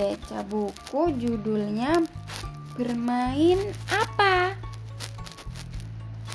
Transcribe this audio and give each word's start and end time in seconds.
baca 0.00 0.40
buku 0.48 1.12
judulnya 1.20 1.92
bermain 2.72 3.60
apa? 3.92 4.56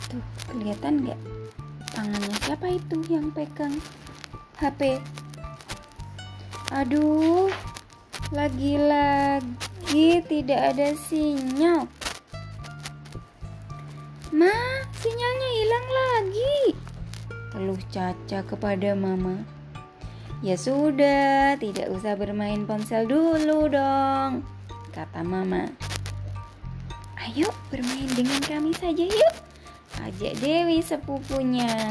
Tuh, 0.05 0.21
kelihatan 0.53 1.01
nggak? 1.01 1.17
Tangannya 1.97 2.37
siapa 2.45 2.69
itu 2.69 3.01
yang 3.09 3.33
pegang 3.33 3.73
HP? 4.61 5.01
Aduh, 6.77 7.49
lagi-lagi 8.29 10.21
tidak 10.29 10.61
ada 10.77 10.93
sinyal. 11.09 11.89
Ma, 14.29 14.53
sinyalnya 15.01 15.49
hilang 15.57 15.87
lagi. 15.89 16.57
Keluh 17.49 17.81
Caca 17.89 18.45
kepada 18.45 18.93
Mama. 18.93 19.54
Ya 20.45 20.53
sudah, 20.61 21.57
tidak 21.57 21.89
usah 21.89 22.13
bermain 22.13 22.69
ponsel 22.69 23.09
dulu 23.09 23.65
dong, 23.65 24.45
kata 24.93 25.25
Mama. 25.25 25.65
Ayo 27.17 27.49
bermain 27.73 28.05
dengan 28.13 28.37
kami 28.45 28.69
saja 28.77 29.09
yuk, 29.09 29.35
ajak 30.05 30.37
Dewi 30.37 30.85
sepupunya. 30.85 31.89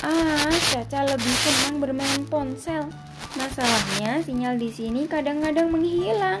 Ah, 0.00 0.48
Caca 0.72 1.04
lebih 1.04 1.36
senang 1.44 1.84
bermain 1.84 2.24
ponsel. 2.24 2.88
Masalahnya 3.36 4.24
sinyal 4.24 4.56
di 4.56 4.72
sini 4.72 5.04
kadang-kadang 5.04 5.68
menghilang. 5.68 6.40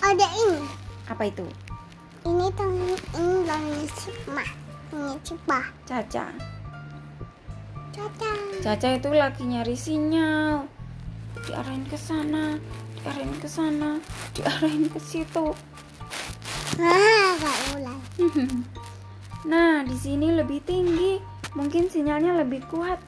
Ada 0.00 0.24
ini. 0.24 0.64
Apa 1.04 1.28
itu? 1.28 1.44
Ini 2.24 2.48
tangan 2.56 2.96
ini 3.60 3.84
Cipah. 5.20 5.68
Caca. 5.84 6.57
Caca. 7.98 8.30
Caca 8.62 8.88
itu 8.94 9.10
lagi 9.10 9.42
nyari 9.42 9.74
sinyal. 9.74 10.70
Diarahin 11.42 11.82
ke 11.90 11.98
sana, 11.98 12.62
diarahin 13.02 13.34
ke 13.42 13.48
sana, 13.50 13.98
diarahin 14.38 14.86
ke 14.86 15.02
situ. 15.02 15.50
Ah, 16.78 17.34
gak. 17.42 17.58
Nah, 19.48 19.86
di 19.86 19.96
sini 19.96 20.34
lebih 20.34 20.60
tinggi. 20.66 21.18
Mungkin 21.56 21.88
sinyalnya 21.88 22.44
lebih 22.44 22.68
kuat. 22.68 23.00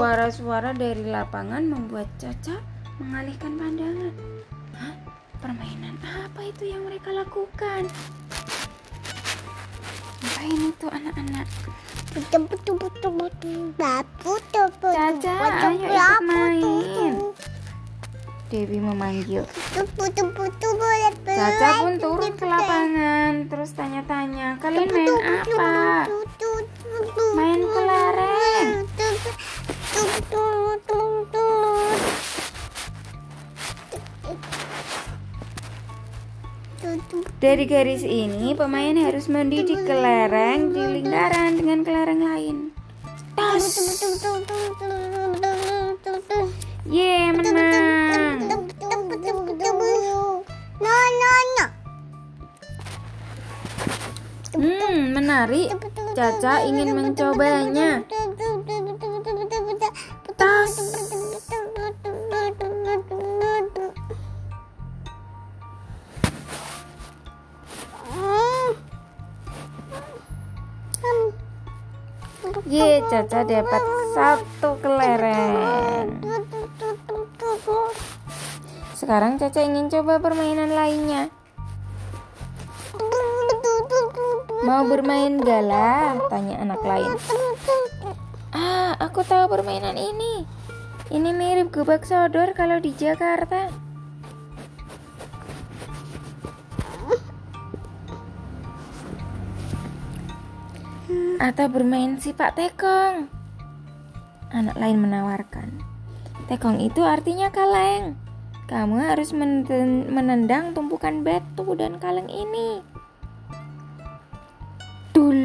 Suara-suara 0.00 0.72
dari 0.72 1.04
lapangan 1.04 1.60
membuat 1.66 2.08
Caca 2.16 2.56
mengalihkan 2.96 3.58
pandangan. 3.60 4.14
Hah? 4.72 4.94
Permainan 5.42 5.98
apa 6.00 6.40
itu 6.46 6.70
yang 6.70 6.86
mereka 6.86 7.12
lakukan? 7.12 7.90
Ngapain 10.42 10.74
itu 10.74 10.86
anak-anak? 10.90 11.46
Betul 12.18 12.42
betul 12.50 12.74
betul 12.74 13.12
betul. 13.14 13.60
Betul 13.78 14.42
betul 14.42 14.66
betul. 14.74 14.90
Caca, 14.90 15.38
ayo 15.70 15.86
ikut 15.86 16.18
main. 16.26 17.14
Dewi 18.50 18.78
memanggil. 18.82 19.46
Caca 21.22 21.70
pun 21.78 21.94
turun 22.02 22.34
ke 22.34 22.42
lapangan, 22.42 23.46
terus 23.46 23.70
tanya-tanya, 23.70 24.58
kalian 24.58 24.90
main 24.90 25.14
apa? 25.46 26.10
Main 27.38 27.60
kelereng. 27.62 28.82
Dari 37.42 37.66
garis 37.66 38.06
ini, 38.06 38.54
pemain 38.54 38.94
harus 38.94 39.26
mendidik 39.26 39.82
kelereng 39.82 40.70
di 40.70 40.78
lingkaran 40.78 41.58
dengan 41.58 41.82
kelereng 41.82 42.22
lain. 42.22 42.56
Tas. 43.34 43.82
Ye, 46.86 47.34
menang. 47.34 48.46
No, 50.78 50.94
no, 51.18 51.32
no. 51.58 51.66
Hmm, 54.54 54.98
menarik. 55.10 55.74
Caca 56.14 56.62
ingin 56.62 56.94
mencobanya. 56.94 58.06
Ye, 72.68 73.00
Caca 73.08 73.40
dapat 73.44 73.82
satu 74.12 74.76
kelereng. 74.80 76.20
Sekarang 78.94 79.40
Caca 79.40 79.60
ingin 79.64 79.90
coba 79.90 80.22
permainan 80.22 80.70
lainnya. 80.70 81.32
Mau 84.62 84.86
bermain 84.86 85.42
gala? 85.42 86.22
Tanya 86.30 86.62
anak 86.62 86.80
lain. 86.86 87.12
Ah, 88.54 88.94
aku 89.02 89.26
tahu 89.26 89.50
permainan 89.50 89.98
ini. 89.98 90.46
Ini 91.10 91.30
mirip 91.34 91.74
gubak 91.74 92.06
sodor 92.06 92.54
kalau 92.54 92.78
di 92.78 92.94
Jakarta. 92.94 93.81
Atau 101.42 101.66
bermain 101.72 102.20
sipak 102.20 102.54
tekong. 102.54 103.26
Anak 104.52 104.76
lain 104.76 105.00
menawarkan. 105.00 105.80
Tekong 106.46 106.82
itu 106.82 107.00
artinya 107.02 107.48
kaleng. 107.48 108.18
Kamu 108.68 109.00
harus 109.00 109.32
menendang 109.36 110.72
tumpukan 110.72 111.24
batu 111.24 111.76
dan 111.76 111.96
kaleng 112.00 112.28
ini. 112.28 112.80
Dul. 115.12 115.40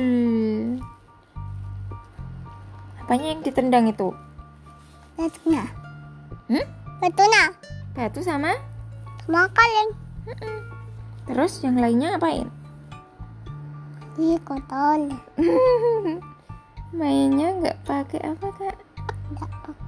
Apanya 3.04 3.28
yang 3.36 3.42
ditendang 3.44 3.88
itu? 3.92 4.12
Betuna. 5.16 5.64
Hmm? 6.48 6.66
Betuna. 7.04 7.44
Batu 7.96 8.20
sama? 8.24 8.56
Sama 9.24 9.48
kaleng. 9.52 9.92
Terus 11.28 11.60
yang 11.64 11.80
lainnya 11.80 12.16
apain? 12.16 12.48
Ini 14.18 14.38
kotor. 14.42 15.00
Mainnya 16.98 17.48
nggak 17.54 17.78
pakai 17.86 18.22
apa 18.26 18.48
kak? 18.50 18.76
Tidak 19.30 19.52
pakai. 19.62 19.86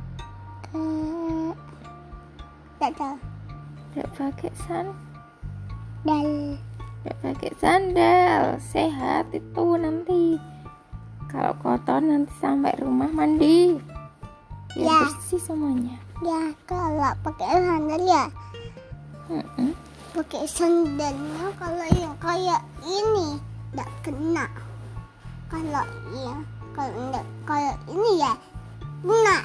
Tidak 2.78 2.92
tahu. 2.94 3.16
Nggak 3.90 4.10
pakai 4.14 4.52
san, 4.56 4.88
Dal. 6.06 6.30
nggak 7.02 7.18
pakai 7.20 7.52
sandal. 7.58 8.44
Sehat 8.62 9.34
itu 9.34 9.66
nanti. 9.76 10.38
Kalau 11.26 11.54
kotor 11.58 12.02
nanti 12.02 12.34
sampai 12.38 12.74
rumah 12.78 13.10
mandi. 13.10 13.78
Biar 14.70 14.86
Ya. 14.86 14.98
bersih 15.10 15.42
semuanya. 15.42 15.98
Ya 16.22 16.54
kalau 16.66 17.14
pakai 17.26 17.50
sandal 17.50 18.02
ya. 18.02 18.24
Mm-mm. 19.30 19.74
Pakai 20.10 20.46
sandalnya 20.46 21.54
kalau 21.58 21.69
Kalau 25.70 25.86
yang 26.18 26.42
kalau 26.74 26.98
enggak 26.98 27.26
kalau 27.46 27.74
ini 27.94 28.12
ya 28.18 28.34
kena 29.06 29.38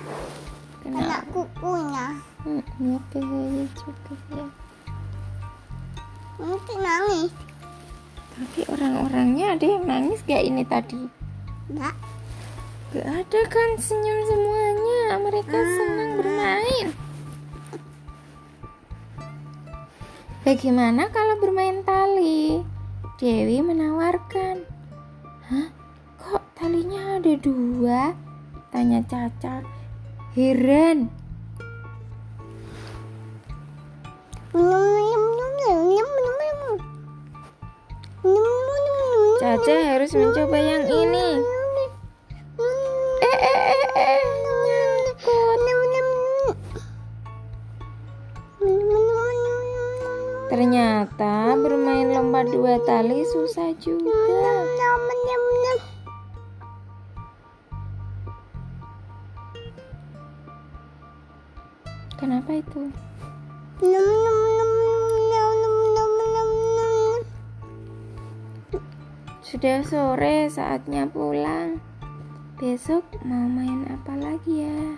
kena 0.81 0.99
Kena. 1.05 1.17
kukunya. 1.37 2.07
Mm, 2.49 2.65
ya 2.81 2.99
kayak 3.13 3.69
juga 3.77 4.15
ya. 4.33 4.47
Mungkin 6.41 6.79
nangis. 6.81 7.33
Tapi 8.33 8.61
orang-orangnya 8.73 9.53
ada 9.53 9.67
yang 9.69 9.85
nangis 9.85 10.25
gak 10.25 10.49
ini 10.49 10.65
tadi? 10.65 11.05
Enggak. 11.69 11.93
Gak 12.97 13.05
ada 13.05 13.41
kan 13.53 13.71
senyum 13.77 14.19
semuanya. 14.25 15.21
Mereka 15.29 15.59
senang 15.77 16.11
bermain. 16.25 16.89
Bagaimana 20.41 21.13
kalau 21.13 21.37
bermain 21.37 21.85
tali? 21.85 22.65
Dewi 23.21 23.61
menawarkan. 23.61 24.65
Hah? 25.53 25.84
Dua? 27.39 28.15
Tanya 28.71 29.03
Caca. 29.07 29.67
Heran. 30.35 31.11
Caca 39.45 39.77
harus 39.93 40.11
mencoba 40.17 40.57
yang 40.57 40.89
ini. 40.89 41.29
Eh, 43.23 43.39
eh, 43.39 43.39
eh, 43.45 43.87
eh. 43.99 44.23
Nyangkut. 45.65 46.57
Ternyata 50.49 51.59
bermain 51.61 52.09
lompat 52.15 52.47
dua 52.51 52.79
tali 52.87 53.27
susah 53.27 53.75
juga. 53.83 54.15
Num 62.25 62.41
num. 62.41 62.81
Sudah 69.45 69.85
sore, 69.85 70.49
saatnya 70.49 71.05
pulang. 71.05 71.85
Besok 72.57 73.05
mau 73.29 73.45
main 73.45 73.85
apa 73.93 74.17
lagi 74.17 74.65
ya? 74.65 74.97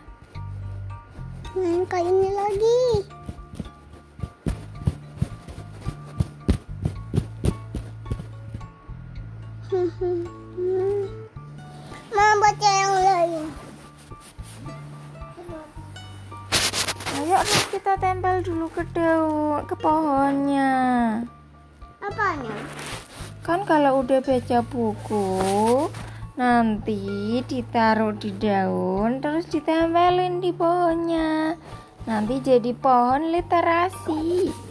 Main 1.58 1.82
kayak 1.90 2.06
ini 2.06 2.31
lagi. 2.31 2.81
Mau 12.17 12.34
baca 12.40 12.70
yang 12.70 12.94
lain. 12.96 13.44
Ayo 17.26 17.43
kita 17.75 17.99
tempel 17.99 18.38
dulu 18.38 18.70
ke 18.70 18.87
daun, 18.94 19.67
ke 19.67 19.75
pohonnya. 19.75 20.70
Apanya? 21.99 22.55
Kan 23.43 23.67
kalau 23.67 24.06
udah 24.06 24.23
baca 24.23 24.62
buku, 24.62 25.26
nanti 26.38 27.43
ditaruh 27.43 28.14
di 28.14 28.31
daun, 28.31 29.19
terus 29.19 29.50
ditempelin 29.50 30.38
di 30.38 30.55
pohonnya. 30.55 31.58
Nanti 32.06 32.38
jadi 32.38 32.70
pohon 32.78 33.34
literasi. 33.34 34.65